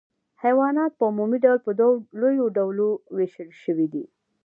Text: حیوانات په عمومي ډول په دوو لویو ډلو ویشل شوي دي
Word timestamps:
حیوانات 0.43 0.91
په 0.95 1.03
عمومي 1.09 1.37
ډول 1.45 1.59
په 1.65 1.71
دوو 1.79 1.93
لویو 2.21 2.45
ډلو 2.57 2.89
ویشل 3.15 3.49
شوي 3.63 3.87
دي 3.93 4.05